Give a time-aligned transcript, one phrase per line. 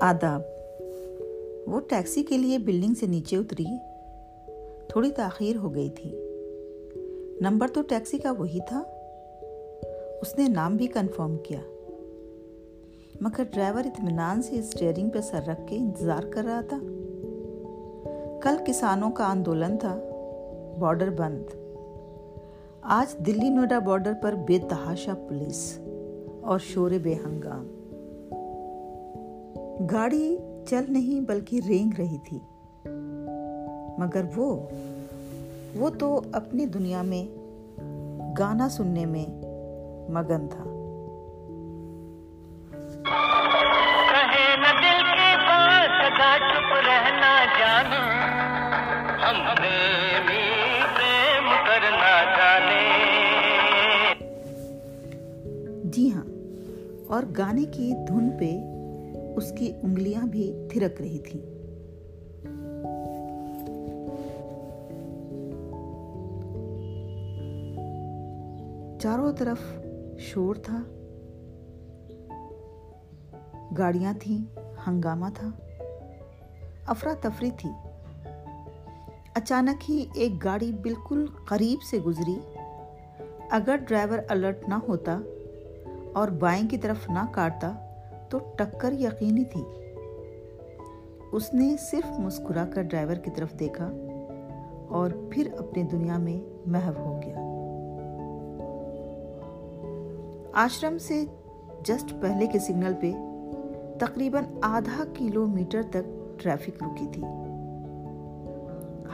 [0.00, 0.42] آداب۔
[1.66, 3.64] وہ ٹیکسی کے لیے بلڈنگ سے نیچے اتری،
[4.88, 6.12] تھوڑی تاخیر ہو گئی تھی۔
[7.40, 8.82] نمبر تو ٹیکسی کا وہی تھا۔
[10.20, 11.60] اس نے نام بھی کنفرم کیا۔
[13.20, 16.78] مگر ڈرائیور اطمینان سے اسٹیئرنگ پہ سر رکھ کے انتظار کر رہا تھا۔
[18.42, 19.98] کل کسانوں کا آندولن تھا۔
[20.78, 21.44] بارڈر بند۔
[22.82, 25.78] آج دلی نوئیڈا بارڈر پر بے تحاشا پولیس
[26.40, 27.77] اور شور بے ہنگام۔
[29.80, 32.38] گاڑی چل نہیں بلکہ رینگ رہی تھی۔
[33.98, 34.66] مگر وہ
[35.74, 37.38] وہ تو اپنی دنیا میں
[38.38, 39.26] گانا سننے میں
[40.10, 40.64] مگن تھا۔
[55.84, 56.24] جی ہاں
[57.06, 58.77] اور گانے کی دھن پہ
[59.36, 61.42] اس کی انگلیاں بھی تھرک رہی تھی
[69.00, 69.58] چاروں طرف
[70.18, 70.82] شور تھا۔
[73.78, 75.48] گاڑیاں تھیں، ہنگامہ تھا۔
[76.86, 77.70] افراتفری تھی۔
[79.34, 82.38] اچانک ہی ایک گاڑی بالکل قریب سے گزری۔
[83.50, 85.20] اگر ڈرائیور الرٹ نہ ہوتا
[86.14, 87.87] اور بائیں کی طرف نہ کاٹتا
[88.28, 89.64] تو ٹکر یقینی تھی۔
[91.32, 93.92] اس نے صرف مسکرا کر ڈرائیور کی طرف دیکھا
[94.88, 97.34] اور پھر اپنی دنیا میں محو ہو گیا۔
[100.52, 101.24] آشرم سے
[101.84, 103.12] جسٹ پہلے کے سگنل پہ
[103.98, 107.22] تقریباً آدھا کلو میٹر تک ٹریفک رکی تھی۔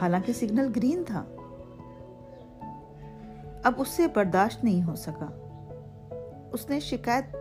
[0.01, 1.25] حالانکہ سگنل گرین تھا۔
[3.65, 5.27] اب اس سے برداشت نہیں ہو سکا۔
[6.53, 7.37] اس نے شکایت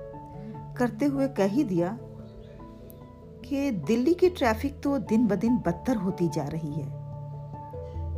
[0.73, 1.95] کرتے ہوئے کہہ ہی دیا
[3.41, 6.99] کہ دلی کی ٹریفک تو دن بدن بدتر ہوتی جا رہی ہے۔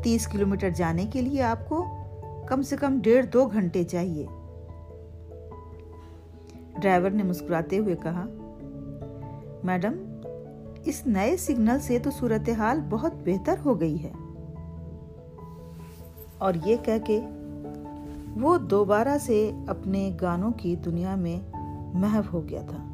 [0.03, 1.85] تیس کلو میٹر جانے کے لیے آپ کو
[2.47, 4.25] کم سے کم ڈیڑھ دو گھنٹے چاہیے۔
[6.81, 8.25] ڈرائیور نے مسکراتے ہوئے کہا،
[9.63, 10.21] میڈم،
[10.85, 14.11] اس نئے سگنل سے تو صورتحال بہت بہتر ہو گئی ہے۔
[16.37, 17.19] اور یہ کہہ کے
[18.41, 21.54] وہ دوبارہ سے اپنے گانوں کی دنیا میں
[21.95, 22.91] محو ہو گیا تھا۔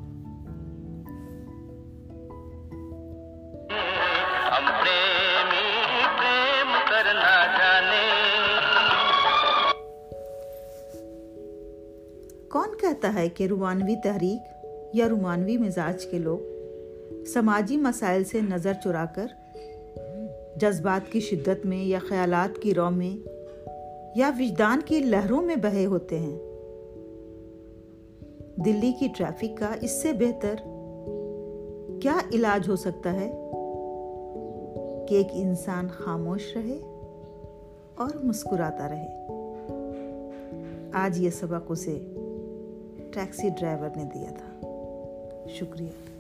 [12.49, 16.37] کون کہتا ہے کہ رومانوی تحریک یا رومانوی مزاج کے لوگ
[17.25, 19.27] سماجی مسائل سے نظر چرا کر
[20.55, 23.27] جذبات کی شدت میں یا خیالات کی رو میں
[24.15, 26.50] یا وجدان کی لہروں میں بہے ہوتے ہیں؟
[28.55, 30.55] دلی کی ٹریفک کا اس سے بہتر
[32.01, 33.27] کیا علاج ہو سکتا ہے
[35.07, 36.77] کہ ایک انسان خاموش رہے
[37.95, 39.27] اور مسکراتا رہے؟
[40.93, 41.99] آج یہ سبق اسے
[43.13, 44.59] ٹیکسی ڈرائیور نے دیا تھا۔
[45.49, 46.11] شکریہ۔